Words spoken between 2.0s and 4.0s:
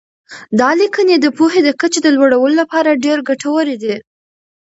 د لوړولو لپاره ډېر ګټورې دي.